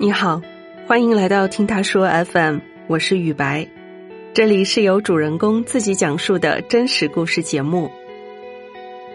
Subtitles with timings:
[0.00, 0.40] 你好，
[0.86, 3.66] 欢迎来到听他说 FM，我是雨白，
[4.32, 7.90] 这里是由主人公自己讲述的真实故事节目。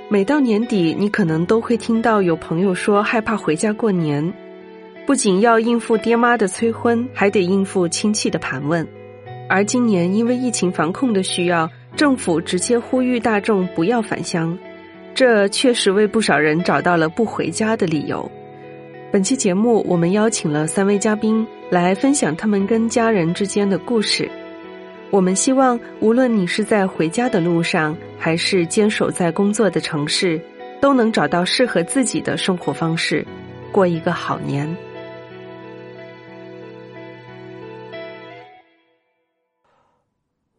[0.10, 4.34] 每到年底，你可能都会听到有朋友说害怕回家过年，
[5.08, 8.86] 不仅要应付爹妈的催婚，还得应付亲戚的盘问。
[9.48, 14.58] 而今年因为疫情防控的需要，政府直接呼吁大众不要返乡，
[15.16, 18.30] 这确实为不少人找到了不回家的理由。
[19.14, 24.28] 本期节目，我们邀请了三位嘉宾来分享他们跟家人之间的故事。
[25.12, 30.42] 我们希望，无论你是在回家的路上，还是坚守在工作的城市，
[30.82, 33.24] 都能找到适合自己的生活方式，
[33.72, 34.68] 过一个好年。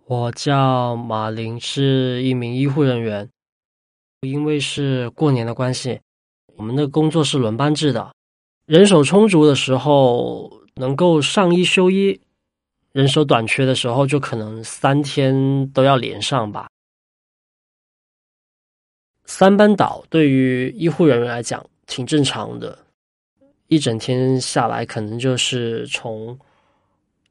[0.07, 3.29] 我叫马林，是一名医护人员。
[4.21, 5.99] 因为是过年的关系，
[6.55, 8.13] 我们的工作是轮班制的。
[8.67, 12.19] 人手充足的时候，能够上一休一；
[12.93, 16.67] 人手短缺的时候，就可能三天都要连上吧。
[19.27, 22.79] 三班倒对于医护人员来讲挺正常的，
[23.69, 26.39] 一整天下来，可能就是从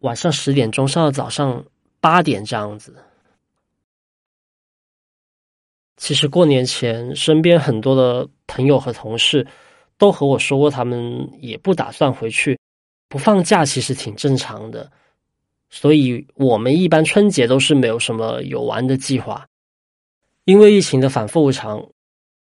[0.01, 1.65] 晚上十点钟上到早上
[1.99, 2.95] 八点这样子。
[5.97, 9.47] 其实过年前，身边很多的朋友和同事。
[9.97, 12.59] 都和我说过，他们也不打算回去，
[13.07, 14.91] 不放假其实挺正常的。
[15.69, 19.45] 所以我们一般春节都是没有什么游玩的计划。
[20.45, 21.87] 因为疫情的反复无常，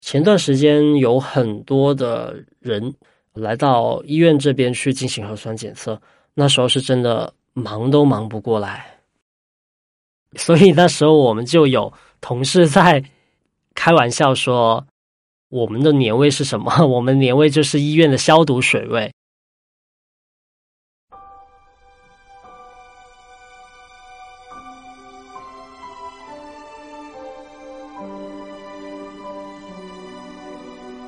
[0.00, 2.94] 前段时间有很多的人
[3.32, 6.00] 来到医院这边去进行核酸检测，
[6.34, 8.86] 那时候是真的忙都忙不过来。
[10.36, 13.02] 所以那时候我们就有同事在
[13.74, 14.86] 开玩笑说。
[15.50, 16.70] 我们的年味是什么？
[16.86, 19.10] 我们年味就是医院的消毒水味。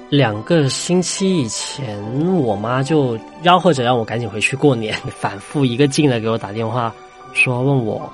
[0.08, 2.02] 两个星期以前，
[2.42, 6.92] 我妈就吆喝着让我赶紧回去过年， 反复一个劲的给我打电话，
[7.32, 8.10] 说问我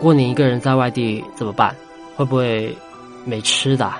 [0.00, 1.76] 过年一个人在外地怎么办，
[2.16, 2.74] 会不会
[3.24, 3.92] 没吃的？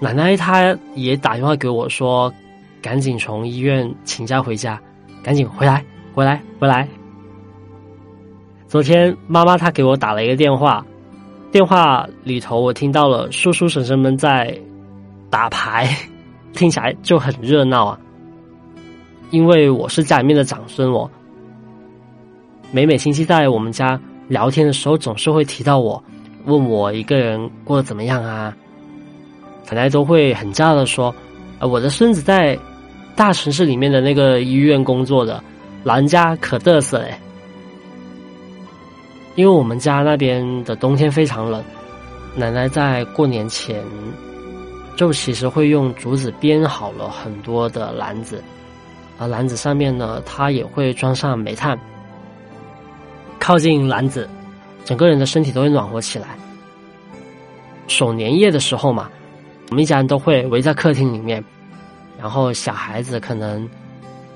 [0.00, 2.32] 奶奶她也打电话给我说
[2.80, 4.80] ：“赶紧从医院请假回家，
[5.22, 6.88] 赶紧回来，回来，回来。”
[8.68, 10.86] 昨天妈妈她给我打了一个电话，
[11.50, 14.56] 电话里头我听到了叔叔婶婶们在
[15.30, 15.88] 打牌，
[16.52, 17.98] 听起来就很热闹啊。
[19.30, 21.10] 因为我是家里面的长孙，我
[22.70, 26.02] 每每亲戚在我们家聊天的时候，总是会提到我，
[26.44, 28.54] 问我一个人过得怎么样啊。
[29.70, 31.14] 奶奶都会很骄傲的说
[31.60, 32.58] ：“呃，我的孙子在
[33.14, 35.42] 大城市里面的那个医院工作的，
[35.84, 37.14] 老人家可嘚瑟嘞。
[39.34, 41.62] 因为我们家那边的冬天非常冷，
[42.34, 43.84] 奶奶在过年前
[44.96, 48.42] 就其实会用竹子编好了很多的篮子，
[49.18, 51.78] 而篮子上面呢，她也会装上煤炭，
[53.38, 54.28] 靠近篮子，
[54.84, 56.28] 整个人的身体都会暖和起来。
[57.86, 59.10] 守年夜的时候嘛。”
[59.70, 61.42] 我们一家人都会围在客厅里面，
[62.18, 63.68] 然后小孩子可能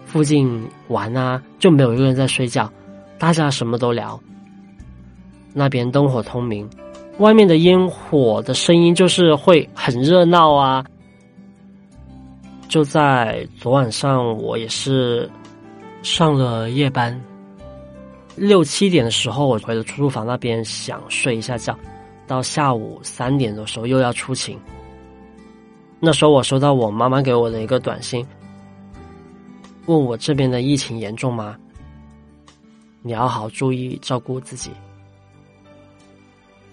[0.04, 2.70] 附近玩啊，就没有一个人在睡觉，
[3.18, 4.18] 大家什么都聊。
[5.54, 6.68] 那边灯火通明，
[7.18, 10.84] 外面的烟火的声音就是会很热闹啊。
[12.68, 15.30] 就在昨晚上，我也是
[16.02, 17.18] 上了夜班，
[18.34, 21.78] 六七点的时候，我回了出租房那边想睡一下觉，
[22.26, 24.58] 到下午三点的时候又要出勤。
[26.04, 28.26] 那时候我收到我妈妈给我的一个短信，
[29.86, 31.56] 问我这边的疫情严重吗？
[33.02, 34.72] 你要好注意照顾自己。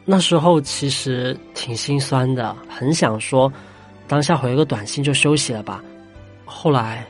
[0.04, 3.54] 那时候其实挺心酸的，很想说
[4.08, 5.84] 当下回个短信就休息了吧。
[6.44, 7.06] 后来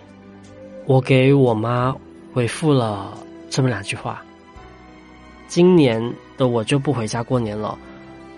[0.88, 1.95] 我给我妈
[2.33, 3.18] 回复了
[3.50, 4.21] 这么两句话：
[5.48, 6.04] 今年
[6.38, 7.80] 的我就不回家过年了，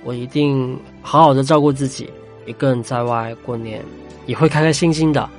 [0.04, 2.08] 我一定好好的照顾自己。
[2.46, 3.84] 一个人在外过年，
[4.26, 5.30] 也会开开心心的。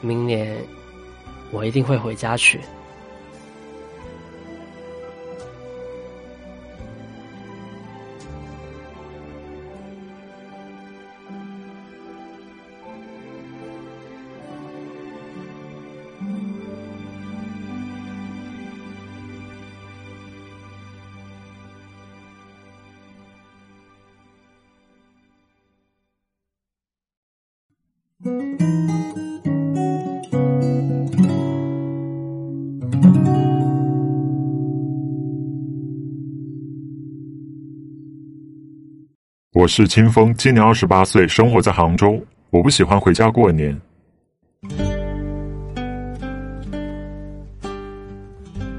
[0.00, 0.56] 明年，
[1.50, 2.60] 我一定会回家去。
[39.56, 42.22] 我是清风，今年二十八岁，生活在杭州。
[42.50, 43.74] 我不喜欢回家过年。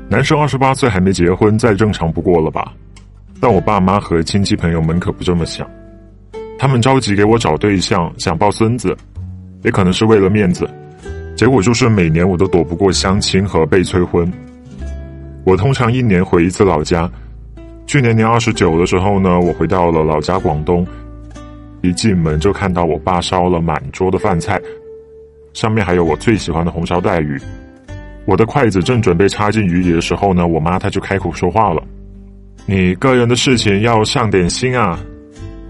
[0.07, 2.75] 男生二十八岁还没结婚，再正常不过了吧？
[3.41, 5.67] 但我爸妈和亲戚朋友们可不这么想，
[6.59, 8.95] 他们着急给我找对象，想抱孙子，
[9.63, 10.69] 也可能是为了面子。
[11.35, 14.31] 结果就是每年我都躲不过相亲和被催婚。
[15.43, 17.11] 我通常一年回一次老家。
[17.87, 20.85] 去年年二十九的时候呢，我回到了老家广东，
[21.81, 24.61] 一进门就看到我爸烧了满桌的饭菜，
[25.53, 27.39] 上面还有我最喜欢的红烧带鱼。
[28.25, 31.81] 我的筷子正准备插进鱼里的时候呢，我妈她就开口说话了
[32.67, 34.99] ：“你个人的事情要上点心啊。”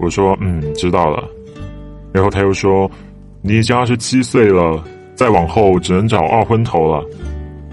[0.00, 1.22] 我说：“嗯，知道了。”
[2.12, 2.90] 然后他又说
[3.42, 4.82] ：“你已经二十七岁了，
[5.14, 7.04] 再往后只能找二婚头了。”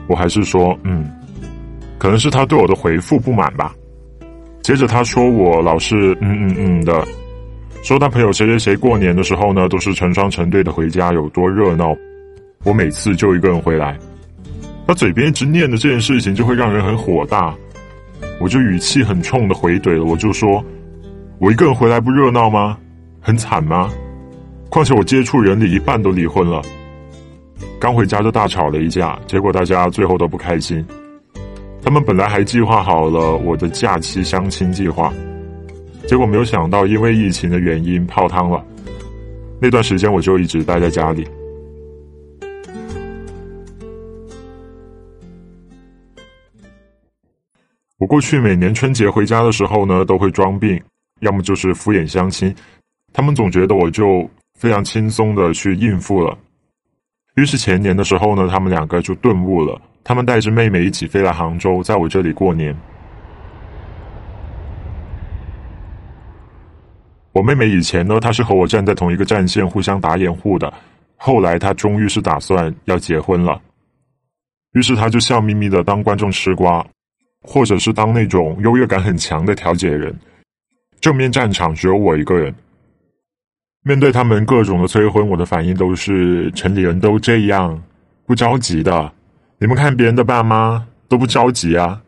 [0.07, 1.09] 我还是说：“嗯。”
[1.97, 3.73] 可能是他对我的回复不满吧。
[4.65, 7.07] 接着他说我老是嗯嗯嗯的，
[7.83, 11.95] 说他朋友谁谁谁过年的时候呢，都是成双成对的回家，有多热闹。
[12.63, 13.95] 我每次就一个人回来，
[14.87, 17.53] 他嘴边一直念的这件事情就会让人很火大，
[18.39, 20.65] 我就语气很冲的回怼了，我就说，
[21.37, 22.75] 我一个人回来不热闹吗？
[23.21, 23.87] 很惨吗？
[24.71, 26.59] 况且我接触人里一半都离婚了，
[27.79, 30.83] 刚回家就大吵了一架，结果大家最后都不开心。
[31.85, 35.13] 他们本来还计划好了我的假期相亲计划，
[36.07, 38.65] 结果没有想到因为疫情的原因泡汤了。
[39.61, 41.27] 那段时间我就一直待在家里。
[47.99, 50.81] 我过去每年春节回家的时候呢，都会装病，
[51.19, 52.53] 要么就是敷衍相亲。
[53.13, 54.27] 他们总觉得我就
[54.59, 56.35] 非常轻松的去应付了。
[57.35, 59.79] 于是前年的时候呢，他们两个就顿悟了。
[60.05, 62.77] 他们带着妹妹一起飞来杭州，在我这里过年。
[67.31, 70.71] 我妹妹以前呢，她是和我站在同一个战线，互相打掩护的。
[71.17, 73.59] 后来她终于是打算要结婚了，
[74.73, 76.85] 于是她就笑眯眯的当观众吃瓜，
[77.41, 80.15] 或者是当那种优越感很强的调解人。
[81.01, 82.53] 正面战场只有我一个人。
[83.81, 87.81] 面对他们各种的催婚，我的反应都是：城里人都这样，
[88.27, 89.11] 不着急的。
[89.57, 92.01] 你们看别人的爸妈都不着急啊，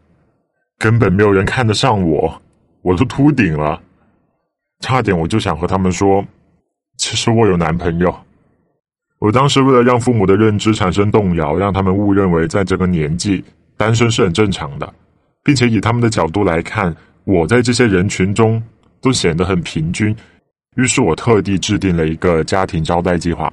[0.77, 2.41] 根本没有人看得上我，
[2.81, 3.81] 我都秃顶了，
[4.81, 6.25] 差点我就想和他们说，
[6.97, 8.13] 其实我有男朋友。
[9.19, 13.44] 我当时为了让父母的认知产生动摇，让他们误认为在这个年纪
[13.77, 14.94] 单身是很正常的，
[15.44, 18.61] 并且以他们的角度来看，我在这些人群中
[19.01, 20.15] 都显得很平均，
[20.75, 23.51] 于是我特地制定了一个家庭招待计划。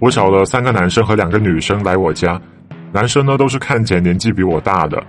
[0.00, 2.40] 我找了三个男生和两个女生来我家，
[2.92, 5.02] 男生呢都是看起来年纪比我大的，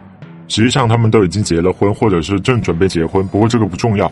[0.47, 4.11] 实际上他们都已经结了婚或者是正准备结婚，不过这个不重要。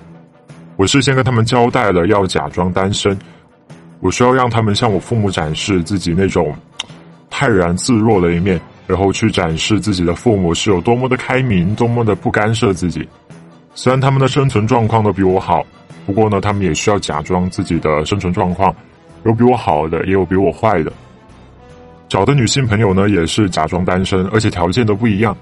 [0.75, 3.17] 我事先跟他们交代了要假装单身，
[3.99, 6.55] 我需要让他们向我父母展示自己那种
[7.31, 13.07] 泰然自若的一面，然后去展示自己的父母是有多么的开明，多么的不干涉自己。
[13.73, 15.65] 虽然他们的生存状况都比我好，
[16.05, 18.71] 不过呢，他们也需要假装自己的生存状况。
[19.27, 20.91] 有比我好的，也有比我坏的。
[22.07, 25.35] 找的女性朋友呢，也是假装单身，而且条件都不一样，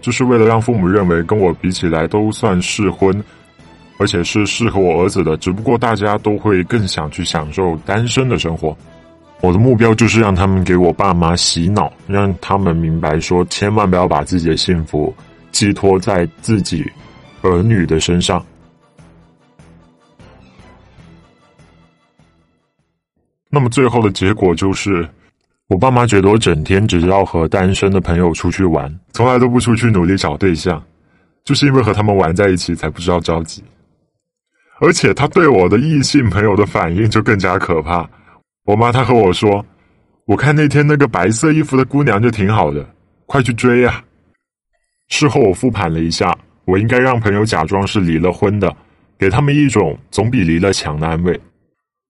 [0.00, 3.22] 就是为了让父母认为跟我比起来都算适婚，
[3.98, 5.36] 而且是适合我儿子的。
[5.36, 8.74] 只不过大家都会更想去享受单身的生活。
[9.42, 15.14] 我的目标就是让他们给我爸妈洗脑，让他们明白说，千万不要把自己的幸福
[15.52, 16.90] 寄托在自己
[17.42, 18.42] 儿女的身上。
[23.56, 25.08] 那么最后的结果就是，
[25.68, 30.84] 我爸妈觉得我整天只知道和单身的朋友出去玩，从来都不出去努力找对象，
[31.42, 33.64] 就是因为和他们玩在一起才不知道着急。
[34.78, 38.06] 而且他对我的异性朋友的反应就更加可怕。
[38.66, 39.64] 我妈她和我说
[40.28, 42.86] ：“我看那天那个白色衣服的姑娘就挺好的，
[43.24, 44.04] 快去追呀！”
[45.08, 46.36] 事后我复盘了一下，
[46.66, 48.70] 我应该让朋友假装是离了婚的，
[49.18, 51.40] 给他们一种总比离了强的安慰。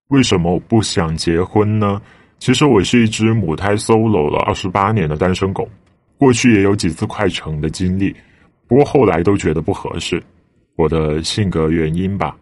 [0.08, 2.00] 为什么我不想结婚呢？
[2.38, 5.68] 其实我是一只母胎 solo 了二十八年的单身狗，
[6.16, 8.14] 过去也有几次快成的经历，
[8.68, 10.22] 不过后来都觉得不合适，
[10.76, 12.36] 我的性格原因吧。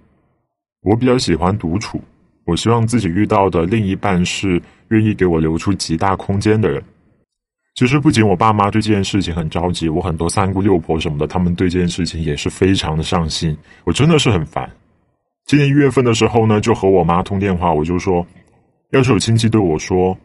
[0.83, 1.99] 我比较喜欢独处，
[2.45, 6.83] 我希望自己遇到的另一半是愿意给我留出极大空间的人。
[7.77, 14.71] 其实不仅我爸妈对这件事情很着急，我很多三姑六婆什么的，他们对这件事情也是非常的上心，我真的是很烦。
[15.47, 18.27] 今年一月份的时候呢，就和我妈通电话，我就说，
[18.93, 20.17] 要是有亲戚对我说，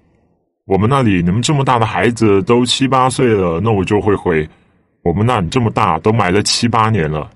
[0.65, 4.47] 我们那里你们这么大的孩子都七八岁了，那我就会回，
[5.03, 7.29] 我们那里这么大，都埋了七八年了。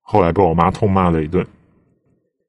[0.00, 1.46] 后来被我妈痛骂了一顿。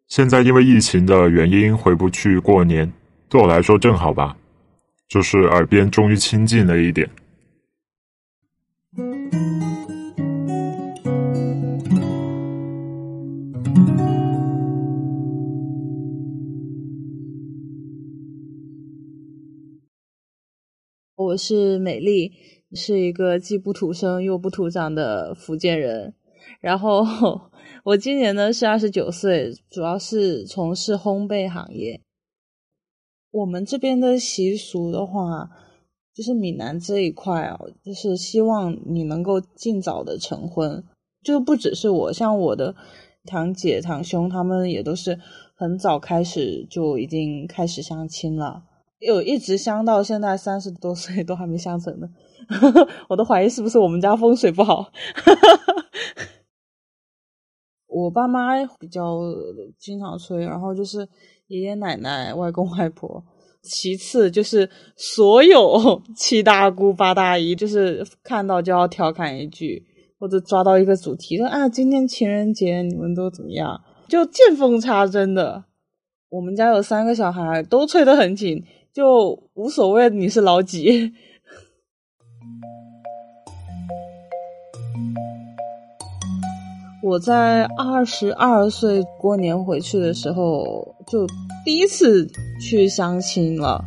[0.07, 2.89] 现在因为疫情的原因回不去过年，
[3.29, 4.35] 对我来说正好吧，
[5.09, 7.07] 就是耳边终于清静了一点。
[21.31, 22.33] 我是美丽，
[22.73, 26.13] 是一个既不土生又不土长的福建人。
[26.59, 27.05] 然后
[27.85, 32.01] 我今年呢是二十九岁，主要是从事烘焙行业。
[33.31, 35.49] 我们这边的习俗的话，
[36.13, 40.83] 就是闽南这一块啊，就是希望你能够尽早的成婚。
[41.23, 42.75] 就不只是我，像我的
[43.23, 45.17] 堂姐、堂兄，他们也都是
[45.55, 48.63] 很早开始就已经开始相亲了。
[49.01, 52.07] 有一直相到现在三十多岁都还没相成呢，
[53.09, 54.91] 我都怀疑是不是我们家风水不好。
[57.87, 59.19] 我爸妈比较
[59.77, 61.07] 经常催，然后就是
[61.47, 63.23] 爷爷奶奶、外公外婆，
[63.61, 69.83] 其次就是所有 七大姑八大姨，就是看到就要调侃一句，
[70.19, 73.81] 或者抓到一个主题说啊，今天情人节你们都怎么样？
[74.07, 75.65] 就见缝插针的。
[76.29, 78.63] 我们家有三个小孩，都催得很紧。
[78.93, 81.13] 就无所谓你是老几。
[87.03, 91.25] 我在二十二岁过年回去的时候，就
[91.65, 92.29] 第一次
[92.61, 93.83] 去相亲了。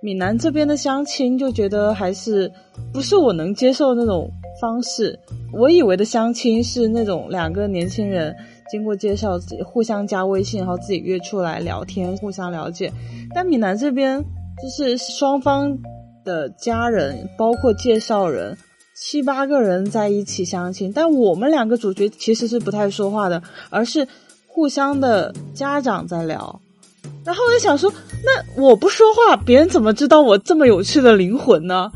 [0.00, 2.52] 闽南这边的相亲就觉得还是
[2.92, 5.18] 不是我能接受那种方式。
[5.52, 8.34] 我以为的相亲是那种两个年轻人。
[8.70, 12.92] 经过介绍，自己互相加微信，然后自己约出来聊天，互相了解。
[13.34, 14.24] 但闽南这边
[14.62, 15.78] 就是双方
[16.24, 18.56] 的家人，包括介绍人，
[18.96, 20.92] 七八个人在一起相亲。
[20.92, 24.08] 但我们两个主角其实是不太说话的，而是
[24.46, 26.60] 互相的家长在聊。
[27.24, 27.92] 然后我就想说，
[28.24, 31.92] 那我不说话，别人怎么知道我这么有趣的灵魂呢？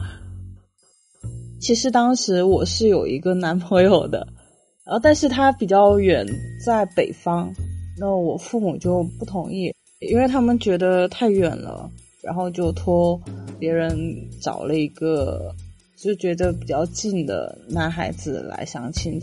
[1.60, 4.26] 其实当时我是有一个男朋友的。
[4.88, 6.26] 然后，但是他比较远，
[6.64, 7.52] 在北方，
[7.98, 11.90] 那我父母就不同意，因为他们觉得太远了，
[12.22, 13.20] 然后就托
[13.58, 13.94] 别人
[14.40, 15.54] 找了一个
[15.94, 19.20] 就觉得比较近的男孩子来相亲。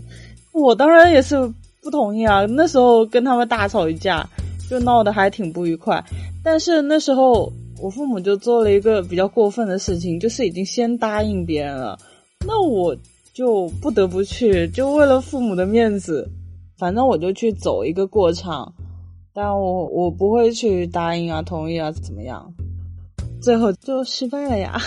[0.53, 1.35] 我当然也是
[1.81, 4.23] 不同意啊，那时候跟他们大吵一架，
[4.69, 5.99] 就闹得还挺不愉快。
[6.43, 11.97] 但是那时候我父母就做了一个比较过分的事情，就是已经先答应别人了，
[12.45, 12.95] 那我。
[13.35, 16.31] 就不得不去，就为了父母的面子，
[16.77, 18.73] 反正我就去走一个过场，
[19.33, 22.53] 但我我不会去答应啊、同意啊怎么样，
[23.41, 24.79] 最后就失败了呀，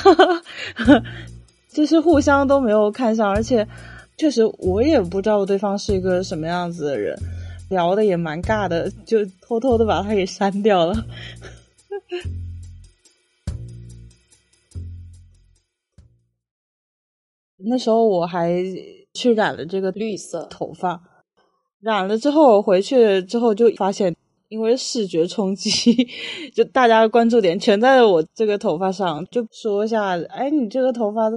[1.71, 3.69] 就是互相都没有看上，而且
[4.17, 7.15] 确实我也不知道对方是一个什么样子的人，
[7.69, 11.05] 聊的也蛮尬的，就偷偷的把他给删掉了。
[17.67, 18.63] 那时候我还
[19.15, 21.03] 去染了这个绿色头发，
[21.81, 24.15] 染了之后回去之后就发现，
[24.49, 26.09] 因为视觉冲击，
[26.55, 31.29] 就大家的关注点全在我这个头发上，就说一下，哎，你这个头发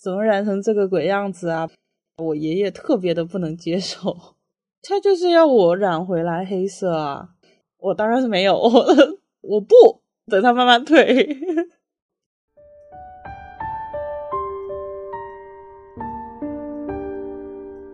[0.00, 1.68] 怎么染成这个鬼样子啊？
[2.16, 4.16] 我爷爷特别的不能接受，
[4.82, 7.28] 他就是要我染回来黑色啊，
[7.78, 8.58] 我当然是没有，
[9.40, 11.38] 我 不等他慢慢退。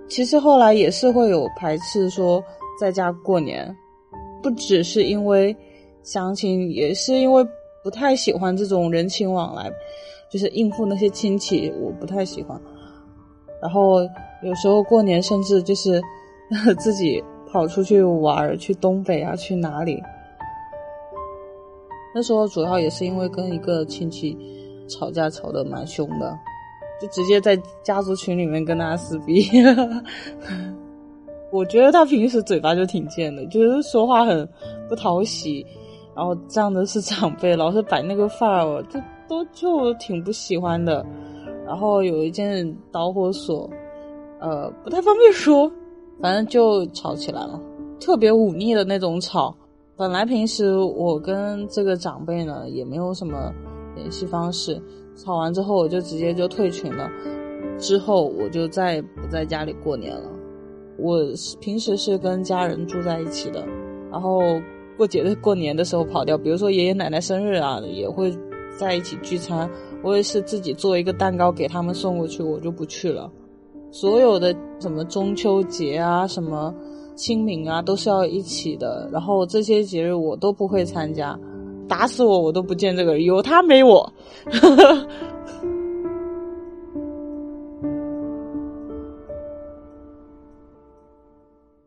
[0.08, 2.42] 其实后来也是会有排斥，说
[2.78, 3.74] 在家过年，
[4.42, 5.56] 不只是因为
[6.02, 7.44] 相亲，也是因为
[7.82, 9.70] 不太喜欢这种人情往来，
[10.30, 12.60] 就是应付那些亲戚，我不太喜欢。
[13.62, 14.02] 然后
[14.42, 16.00] 有时候过年甚至就是
[16.78, 20.02] 自己跑出去玩，去东北啊，去哪里。
[22.14, 24.36] 那时候主要也是因为跟一个亲戚
[24.88, 26.38] 吵架，吵得蛮凶的。
[27.04, 29.46] 就直接在家族群里面跟大家撕逼，
[31.52, 34.48] 我觉得他平时嘴巴就挺贱的，就是说话很
[34.88, 35.64] 不讨喜，
[36.16, 41.04] 然后仗着是长辈，老是摆那个范儿，就都就挺不喜欢的。
[41.66, 43.68] 然后有一件导火索，
[44.40, 45.70] 呃，不太方便说，
[46.22, 47.60] 反正就吵起来了，
[48.00, 49.54] 特别忤逆的那种吵。
[49.94, 53.52] 本来平时我跟这个长辈呢也没有什么
[53.94, 54.80] 联系方式。
[55.16, 57.10] 吵完之后，我就直接就退群了。
[57.78, 60.30] 之后我就再也不在家里过年了。
[60.96, 61.18] 我
[61.60, 63.66] 平时是跟家人住在一起的，
[64.10, 64.40] 然后
[64.96, 68.32] 过节的过年的时候跑掉，比如说爷爷奶奶生日啊，也会
[68.78, 69.68] 在一起聚餐。
[70.02, 73.30] 我也是自己做一个蛋糕给他们送过去，我就不去了。
[73.90, 76.72] 所有的什么中秋节啊，什么
[77.16, 79.08] 清明啊，都是要一起的。
[79.12, 81.38] 然后这些节日我都不会参加，
[81.88, 84.12] 打死我我都不见这个人，有他没我。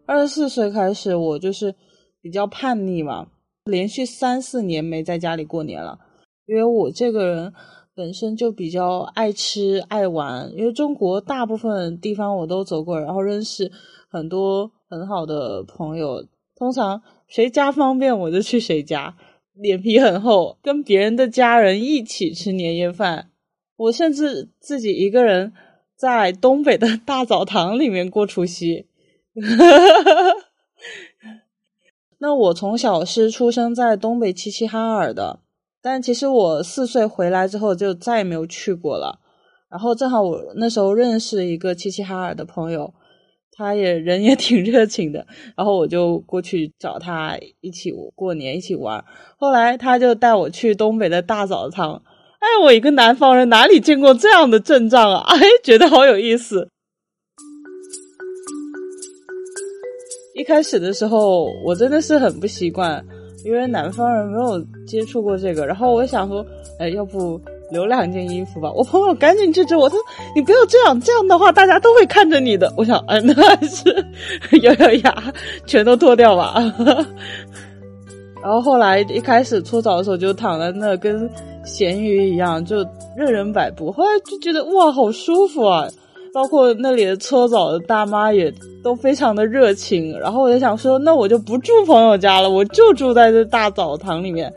[0.05, 1.75] 二十四岁开始，我就是
[2.21, 3.27] 比较叛逆嘛，
[3.65, 5.99] 连续三四年没在家里过年了，
[6.45, 7.53] 因为我这个人。
[7.97, 13.71] 本身就比较爱吃爱玩，因为中国大部分地方我都走过，然后认识
[14.07, 16.23] 很多很好的朋友。
[16.55, 19.17] 通常谁家方便我就去谁家，
[19.59, 23.31] 脸皮很厚，跟别人的家人一起吃年夜饭。
[23.75, 25.53] 我甚至自己一个人
[25.95, 28.87] 在东北的大澡堂里面过除夕。
[32.19, 35.41] 那我从小是出生在东北齐齐哈尔的。
[35.79, 39.19] 但其实我四岁回来之后就再也没有去过了。
[39.69, 42.93] 然后正好我那时候认识一个齐齐哈尔的朋友，
[43.51, 45.25] 他也人也挺热情的，
[45.57, 49.03] 然后我就过去找他一起过年一起玩。
[49.37, 52.01] 后来他就带我去东北的大澡堂，
[52.39, 55.23] 哎，我一个南方人哪里见过这样的阵仗啊？
[55.29, 56.69] 哎，觉得好有意思。
[60.35, 63.03] 一开始的时候我真的是很不习惯。
[63.45, 66.45] 因为南方人没有接触过这个，然后我想说，
[66.79, 67.39] 哎，要不
[67.71, 68.71] 留两件衣服吧？
[68.75, 70.03] 我朋友赶紧制止我，他说
[70.35, 74.05] ：“你不要这样，这样的话大家都会看着你的。”我想，哎，那还是
[74.61, 75.33] 咬咬牙，
[75.65, 76.55] 全都脱掉吧。
[78.43, 81.29] 然后后来一开始搓澡的时候就躺在那跟
[81.65, 82.77] 咸鱼一样，就
[83.15, 83.91] 任人摆布。
[83.91, 85.87] 后来就觉得哇，好舒服啊！
[86.33, 94.53] 包括那里的搓澡的大妈也都非常的热情，然后我就想说，那我就不住朋友家了，我就住在这大澡堂里面。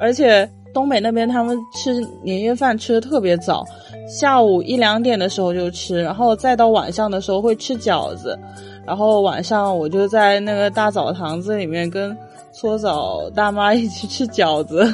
[0.00, 3.64] 而且东北那边他们吃年夜饭吃的特别早，
[4.06, 8.38] 下午一两点的时候就吃，然后再到晚上的时候会吃饺子，
[8.84, 12.14] 然后晚上我就在那个大澡堂子里面跟
[12.52, 14.84] 搓澡大妈一起吃饺子。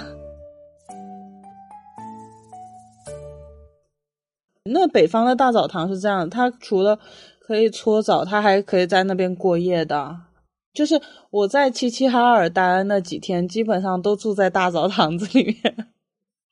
[4.62, 6.97] 那北方的大澡堂是这样，它除了
[7.40, 10.16] 可以搓澡，它还可以在那边过夜的。
[10.74, 15.88] 就是我在齐齐哈尔待那几天，基本上都住在大澡堂子里面。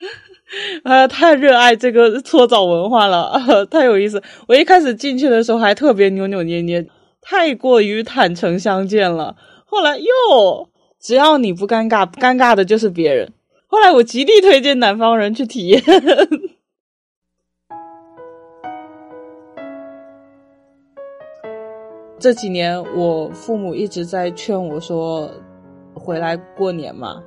[0.83, 4.22] 啊，太热爱这个搓澡文化了， 太有意思。
[4.48, 6.85] 我一开始进去的时候还特别扭扭捏捏，
[7.20, 9.37] 太过于坦诚相见了。
[9.64, 10.68] 后来哟，
[11.00, 13.33] 只要你不尴尬，尴尬的就是别人。
[13.68, 15.80] 后来我极力推荐南方人去体验。
[22.20, 25.30] 这几年，我父母一直在劝我说
[25.94, 27.22] ：“回来过年嘛，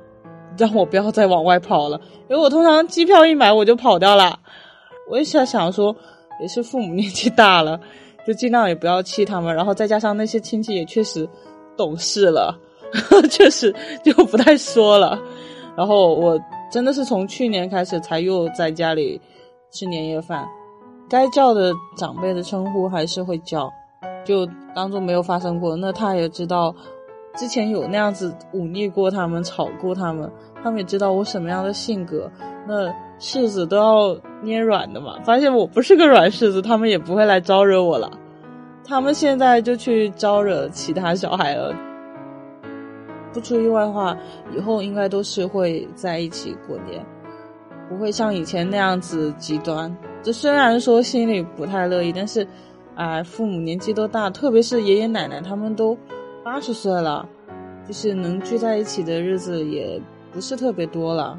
[0.56, 4.38] 让我不要再往外跑了。”因为我通常机票一买我就跑掉了。
[5.10, 5.94] 我一下想说，
[6.40, 7.80] 也是父母年纪大了，
[8.24, 9.52] 就尽量也不要气他们。
[9.52, 11.28] 然后再加上那些亲戚也确实
[11.76, 12.56] 懂事了，
[13.28, 15.20] 确实就不太说了。
[15.76, 16.38] 然后我
[16.70, 19.20] 真的是从去年开始才又在家里
[19.72, 20.46] 吃年夜饭，
[21.10, 23.68] 该叫的长辈的称呼还是会叫。
[24.24, 26.74] 就当做没有发生过，那他也知道，
[27.36, 30.30] 之前有那样子忤逆过他们、吵过他们，
[30.62, 32.30] 他们也知道我什么样的性格，
[32.66, 32.88] 那
[33.18, 35.16] 柿子都要捏软的嘛。
[35.24, 38.10] 发现我不是个软柿子，他们也不会来招惹我了。
[38.86, 41.74] 他们现在就去招惹其他小孩了。
[43.32, 44.16] 不出意外的话，
[44.56, 47.04] 以后应该都是会在一起过年，
[47.88, 49.94] 不会像以前那样子极端。
[50.22, 52.46] 这虽然说心里不太乐意，但是。
[52.96, 55.98] 哎，父母年纪都大，特别是爷爷奶奶，他们都
[56.44, 57.28] 八十岁了，
[57.84, 60.00] 就是能聚在一起的日子也
[60.32, 61.36] 不是特别多了。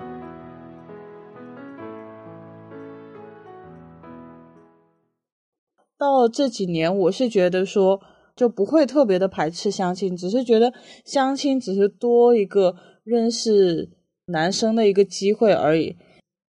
[5.98, 8.02] 到这几年，我是觉得说
[8.36, 10.74] 就不会特别的排斥相亲，只是觉得
[11.06, 13.90] 相亲只是多一个认识
[14.26, 15.96] 男生的一个机会而已。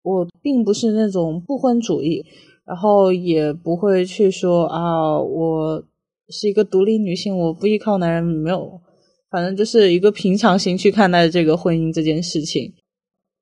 [0.02, 2.24] 我并不是那种不婚主义。
[2.70, 5.82] 然后也不会去说啊，我
[6.28, 8.80] 是一个独立女性，我不依靠男人，没有，
[9.28, 12.72] 反正就是一个平常心去看待这个婚姻这件事情。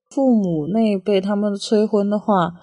[0.08, 2.54] 父母那一辈他们催婚的话，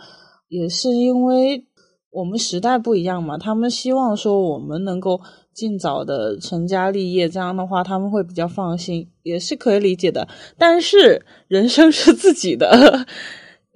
[0.48, 1.68] 也是因为
[2.10, 5.22] 我们时代不一样嘛，他们希望说我们能够
[5.54, 10.28] 尽早的成家立业，这样的话他们会比较放心，也是可以理解的。
[10.58, 13.06] 但是人生是自己的。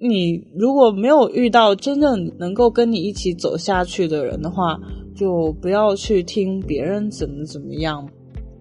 [0.02, 4.80] 你如果没有遇到真正能够跟你一起走下去的人的话，
[5.14, 8.08] 就不要去听别人怎么怎么样，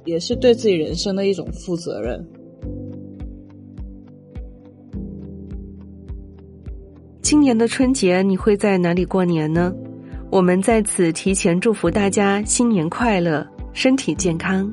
[0.04, 2.22] 也是对自己人生的一种负责任。
[7.22, 9.74] 今年的春节你会在哪里过年呢？
[10.30, 14.70] 我们在此提前祝福大家新年快乐，身体健康。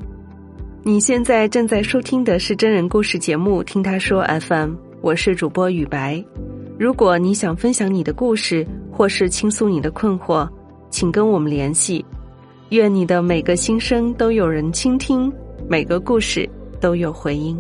[0.83, 6.25] 你现在正在收听的是真人故事节目《听他说 FM》，我是主播雨白。
[6.79, 10.47] 如果你想分享你的故事，或是倾诉你的困惑，
[10.91, 12.05] 请跟我们联系。
[12.69, 15.33] 愿你的每个心声都有人倾听，
[15.67, 17.59] 每个故事都有回音。